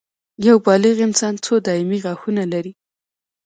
یو 0.47 0.57
بالغ 0.65 0.95
انسان 1.07 1.33
څو 1.45 1.53
دایمي 1.65 1.97
غاښونه 2.05 2.43
لري 2.53 2.73